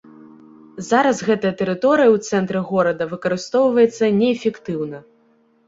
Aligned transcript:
Зараз 0.87 1.17
гэтая 1.27 1.51
тэрыторыя 1.59 2.09
ў 2.15 2.31
цэнтры 2.31 2.59
горада 2.71 3.03
выкарыстоўваецца 3.13 4.13
неэфектыўна. 4.19 5.07